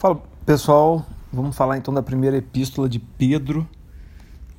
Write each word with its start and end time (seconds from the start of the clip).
Fala 0.00 0.18
pessoal, 0.46 1.04
vamos 1.30 1.54
falar 1.54 1.76
então 1.76 1.92
da 1.92 2.02
primeira 2.02 2.38
epístola 2.38 2.88
de 2.88 2.98
Pedro. 2.98 3.68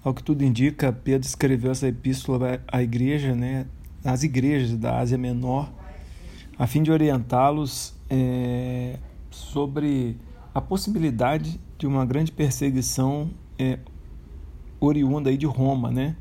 Ao 0.04 0.14
que 0.14 0.22
tudo 0.22 0.44
indica, 0.44 0.94
Pedro 0.94 1.28
escreveu 1.28 1.72
essa 1.72 1.88
epístola 1.88 2.62
à 2.72 2.84
igreja, 2.84 3.34
né, 3.34 3.66
às 4.06 4.22
igrejas 4.22 4.78
da 4.78 5.00
Ásia 5.00 5.18
Menor, 5.18 5.68
a 6.60 6.68
fim 6.68 6.84
de 6.84 6.92
orientá-los 6.92 7.96
é, 8.08 9.00
sobre 9.32 10.16
a 10.54 10.62
possibilidade 10.62 11.60
de 11.76 11.88
uma 11.88 12.06
grande 12.06 12.32
perseguição 12.32 13.32
é, 13.58 13.80
oriunda 14.80 15.32
aí 15.32 15.38
de 15.38 15.48
Roma, 15.48 15.90
né? 15.90 16.16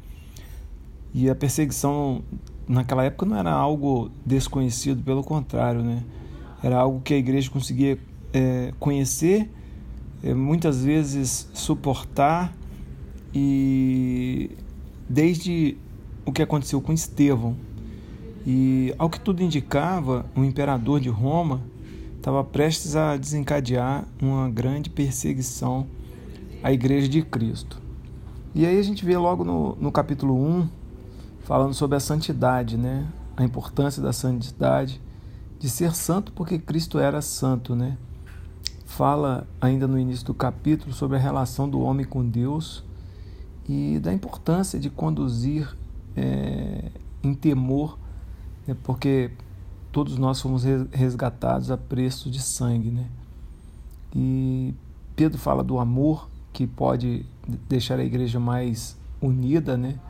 E 1.12 1.28
a 1.28 1.34
perseguição 1.34 2.22
naquela 2.66 3.04
época 3.04 3.26
não 3.26 3.36
era 3.36 3.52
algo 3.52 4.10
desconhecido, 4.24 5.02
pelo 5.04 5.22
contrário, 5.22 5.82
né? 5.82 6.04
Era 6.62 6.78
algo 6.78 7.02
que 7.02 7.12
a 7.12 7.18
igreja 7.18 7.50
conseguia 7.50 7.98
é, 8.32 8.72
conhecer, 8.78 9.50
é, 10.22 10.34
muitas 10.34 10.84
vezes 10.84 11.48
suportar 11.54 12.54
e 13.34 14.50
desde 15.08 15.76
o 16.24 16.32
que 16.32 16.42
aconteceu 16.42 16.80
com 16.80 16.92
Estevão. 16.92 17.56
E 18.46 18.94
ao 18.98 19.10
que 19.10 19.20
tudo 19.20 19.42
indicava, 19.42 20.24
o 20.34 20.44
imperador 20.44 21.00
de 21.00 21.08
Roma 21.08 21.60
estava 22.16 22.42
prestes 22.42 22.96
a 22.96 23.16
desencadear 23.16 24.04
uma 24.20 24.48
grande 24.48 24.90
perseguição 24.90 25.86
à 26.62 26.72
Igreja 26.72 27.08
de 27.08 27.22
Cristo. 27.22 27.80
E 28.54 28.66
aí 28.66 28.78
a 28.78 28.82
gente 28.82 29.04
vê 29.04 29.16
logo 29.16 29.44
no, 29.44 29.76
no 29.76 29.92
capítulo 29.92 30.34
1, 30.34 30.68
falando 31.44 31.74
sobre 31.74 31.96
a 31.96 32.00
santidade, 32.00 32.76
né? 32.76 33.06
a 33.36 33.44
importância 33.44 34.02
da 34.02 34.12
santidade, 34.12 35.00
de 35.58 35.68
ser 35.68 35.94
santo 35.94 36.32
porque 36.32 36.58
Cristo 36.58 36.98
era 36.98 37.20
santo, 37.20 37.74
né? 37.74 37.96
Fala 38.90 39.46
ainda 39.60 39.86
no 39.86 39.96
início 39.96 40.26
do 40.26 40.34
capítulo 40.34 40.92
sobre 40.92 41.16
a 41.16 41.20
relação 41.20 41.68
do 41.68 41.80
homem 41.80 42.04
com 42.04 42.28
Deus 42.28 42.84
e 43.68 44.00
da 44.00 44.12
importância 44.12 44.80
de 44.80 44.90
conduzir 44.90 45.76
é, 46.16 46.90
em 47.22 47.32
temor, 47.32 47.96
né, 48.66 48.76
porque 48.82 49.30
todos 49.92 50.18
nós 50.18 50.40
fomos 50.40 50.64
resgatados 50.90 51.70
a 51.70 51.76
preço 51.76 52.28
de 52.28 52.42
sangue. 52.42 52.90
Né? 52.90 53.06
E 54.14 54.74
Pedro 55.14 55.38
fala 55.38 55.62
do 55.62 55.78
amor 55.78 56.28
que 56.52 56.66
pode 56.66 57.24
deixar 57.68 58.00
a 58.00 58.04
igreja 58.04 58.40
mais 58.40 58.98
unida 59.22 59.76
né? 59.76 60.00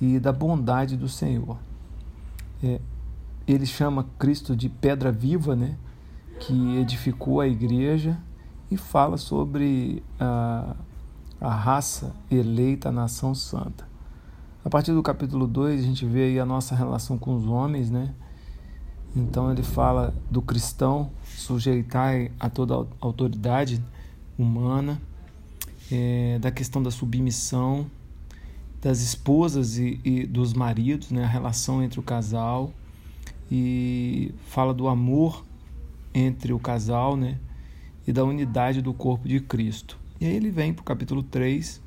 e 0.00 0.20
da 0.20 0.32
bondade 0.32 0.96
do 0.96 1.08
Senhor. 1.08 1.58
É, 2.62 2.80
ele 3.46 3.66
chama 3.66 4.06
Cristo 4.20 4.54
de 4.54 4.68
pedra 4.68 5.10
viva, 5.10 5.56
né? 5.56 5.76
Que 6.40 6.76
edificou 6.76 7.40
a 7.40 7.48
igreja 7.48 8.18
e 8.70 8.76
fala 8.76 9.16
sobre 9.16 10.02
a, 10.18 10.76
a 11.40 11.54
raça 11.54 12.14
eleita, 12.30 12.88
a 12.88 12.92
nação 12.92 13.34
santa. 13.34 13.86
A 14.64 14.70
partir 14.70 14.92
do 14.92 15.02
capítulo 15.02 15.46
2, 15.46 15.80
a 15.80 15.82
gente 15.82 16.06
vê 16.06 16.24
aí 16.24 16.38
a 16.38 16.46
nossa 16.46 16.74
relação 16.74 17.18
com 17.18 17.36
os 17.36 17.46
homens, 17.46 17.90
né? 17.90 18.14
Então 19.14 19.50
ele 19.52 19.62
fala 19.62 20.14
do 20.30 20.42
cristão 20.42 21.10
sujeitar 21.24 22.30
a 22.40 22.50
toda 22.50 22.86
autoridade 23.00 23.82
humana, 24.36 25.00
é, 25.92 26.38
da 26.40 26.50
questão 26.50 26.82
da 26.82 26.90
submissão, 26.90 27.86
das 28.82 29.00
esposas 29.00 29.78
e, 29.78 30.00
e, 30.04 30.26
dos 30.26 30.52
maridos, 30.52 31.10
né? 31.10 31.24
a 31.24 31.28
relação 31.28 31.82
entre 31.82 32.00
o 32.00 32.02
casal, 32.02 32.72
e 33.50 34.34
fala 34.46 34.74
do 34.74 34.88
amor 34.88 35.44
entre 36.14 36.52
o 36.52 36.58
casal 36.58 37.16
né, 37.16 37.38
e 38.06 38.12
da 38.12 38.24
unidade 38.24 38.80
do 38.80 38.94
corpo 38.94 39.26
de 39.26 39.40
Cristo. 39.40 39.98
E 40.20 40.26
aí 40.26 40.34
ele 40.34 40.50
vem 40.50 40.72
para 40.72 40.82
o 40.82 40.84
capítulo 40.84 41.22
3 41.22 41.82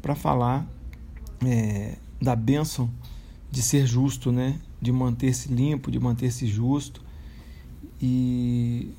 para 0.00 0.14
falar 0.14 0.66
é, 1.44 1.96
da 2.22 2.36
bênção 2.36 2.88
de 3.50 3.60
ser 3.60 3.84
justo, 3.86 4.30
né, 4.30 4.58
de 4.80 4.92
manter-se 4.92 5.52
limpo, 5.52 5.90
de 5.90 5.98
manter-se 5.98 6.46
justo. 6.46 7.02
E 8.00 8.92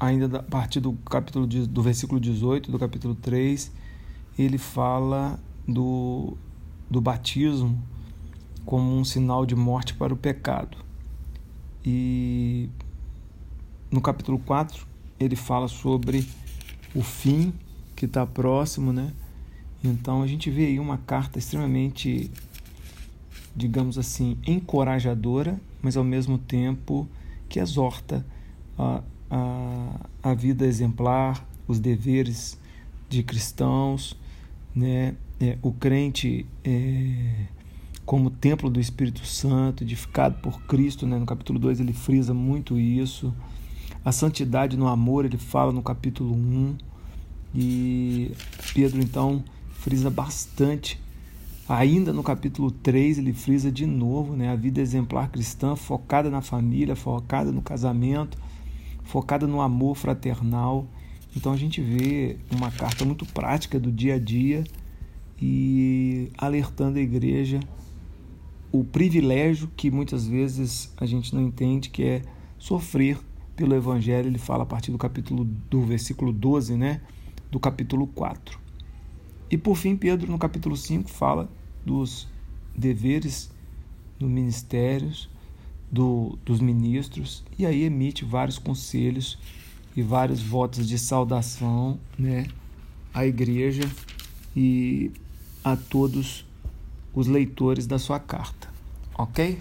ainda 0.00 0.38
a 0.38 0.42
partir 0.42 0.80
do 0.80 0.94
capítulo 0.94 1.46
do 1.46 1.82
versículo 1.82 2.18
18 2.18 2.72
do 2.72 2.78
capítulo 2.78 3.14
3, 3.14 3.70
ele 4.38 4.58
fala 4.58 5.38
do, 5.68 6.36
do 6.90 7.00
batismo 7.00 7.80
como 8.64 8.96
um 8.96 9.04
sinal 9.04 9.44
de 9.44 9.54
morte 9.54 9.94
para 9.94 10.12
o 10.12 10.16
pecado. 10.16 10.78
E 11.84 12.68
no 13.92 14.00
capítulo 14.00 14.38
4, 14.38 14.86
ele 15.20 15.36
fala 15.36 15.68
sobre 15.68 16.26
o 16.94 17.02
fim 17.02 17.52
que 17.94 18.06
está 18.06 18.26
próximo, 18.26 18.92
né? 18.92 19.12
Então 19.84 20.22
a 20.22 20.26
gente 20.26 20.50
vê 20.50 20.66
aí 20.66 20.80
uma 20.80 20.96
carta 20.96 21.38
extremamente, 21.38 22.30
digamos 23.54 23.98
assim, 23.98 24.38
encorajadora, 24.46 25.60
mas 25.82 25.96
ao 25.96 26.04
mesmo 26.04 26.38
tempo 26.38 27.06
que 27.48 27.60
exorta 27.60 28.24
a, 28.78 29.02
a, 29.30 30.00
a 30.22 30.34
vida 30.34 30.64
exemplar, 30.64 31.46
os 31.68 31.78
deveres 31.78 32.58
de 33.10 33.22
cristãos, 33.22 34.16
né? 34.74 35.14
É, 35.38 35.58
o 35.60 35.72
crente 35.72 36.46
é, 36.64 37.46
como 38.06 38.30
templo 38.30 38.70
do 38.70 38.80
Espírito 38.80 39.26
Santo, 39.26 39.82
edificado 39.82 40.38
por 40.40 40.62
Cristo, 40.62 41.06
né? 41.06 41.18
no 41.18 41.26
capítulo 41.26 41.58
2 41.58 41.80
ele 41.80 41.92
frisa 41.92 42.32
muito 42.32 42.78
isso. 42.78 43.34
A 44.04 44.10
santidade 44.10 44.76
no 44.76 44.88
amor, 44.88 45.24
ele 45.24 45.38
fala 45.38 45.72
no 45.72 45.82
capítulo 45.82 46.34
1. 46.34 46.76
E 47.54 48.32
Pedro, 48.74 49.00
então, 49.00 49.44
frisa 49.72 50.10
bastante. 50.10 51.00
Ainda 51.68 52.12
no 52.12 52.22
capítulo 52.22 52.70
3, 52.70 53.18
ele 53.18 53.32
frisa 53.32 53.70
de 53.70 53.86
novo 53.86 54.34
né, 54.34 54.50
a 54.50 54.56
vida 54.56 54.80
exemplar 54.80 55.30
cristã, 55.30 55.76
focada 55.76 56.28
na 56.28 56.40
família, 56.40 56.96
focada 56.96 57.52
no 57.52 57.62
casamento, 57.62 58.36
focada 59.04 59.46
no 59.46 59.60
amor 59.60 59.96
fraternal. 59.96 60.86
Então 61.36 61.52
a 61.52 61.56
gente 61.56 61.80
vê 61.80 62.36
uma 62.50 62.70
carta 62.70 63.04
muito 63.04 63.24
prática 63.24 63.78
do 63.78 63.90
dia 63.90 64.16
a 64.16 64.18
dia 64.18 64.64
e 65.40 66.30
alertando 66.36 66.98
a 66.98 67.00
igreja 67.00 67.60
o 68.72 68.82
privilégio 68.82 69.70
que 69.76 69.90
muitas 69.90 70.26
vezes 70.26 70.92
a 70.96 71.04
gente 71.04 71.34
não 71.34 71.42
entende, 71.42 71.90
que 71.90 72.02
é 72.02 72.22
sofrer 72.58 73.18
pelo 73.56 73.74
Evangelho, 73.74 74.28
ele 74.28 74.38
fala 74.38 74.62
a 74.62 74.66
partir 74.66 74.90
do 74.90 74.98
capítulo 74.98 75.44
do 75.44 75.82
versículo 75.82 76.32
12, 76.32 76.76
né? 76.76 77.00
Do 77.50 77.60
capítulo 77.60 78.06
4. 78.06 78.58
E 79.50 79.58
por 79.58 79.76
fim, 79.76 79.96
Pedro, 79.96 80.30
no 80.30 80.38
capítulo 80.38 80.76
5, 80.76 81.10
fala 81.10 81.48
dos 81.84 82.26
deveres 82.74 83.50
dos 84.18 84.30
ministérios, 84.30 85.28
do, 85.90 86.38
dos 86.44 86.60
ministros, 86.60 87.44
e 87.58 87.66
aí 87.66 87.84
emite 87.84 88.24
vários 88.24 88.58
conselhos 88.58 89.38
e 89.94 90.02
vários 90.02 90.40
votos 90.40 90.88
de 90.88 90.98
saudação 90.98 91.98
né, 92.18 92.46
à 93.12 93.26
igreja 93.26 93.82
e 94.56 95.10
a 95.62 95.76
todos 95.76 96.46
os 97.12 97.26
leitores 97.26 97.86
da 97.86 97.98
sua 97.98 98.18
carta. 98.18 98.70
Ok? 99.18 99.58